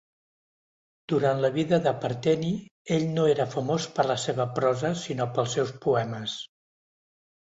Durant 1.11 1.41
la 1.41 1.49
vida 1.57 1.77
de 1.87 1.91
Parteni, 2.05 2.49
ell 2.95 3.05
no 3.17 3.25
era 3.33 3.47
famós 3.51 3.85
per 3.99 4.05
la 4.13 4.15
seva 4.23 4.47
prosa 4.61 4.91
sinó 5.03 5.29
pels 5.37 5.53
seus 5.59 5.75
poemes. 5.85 6.35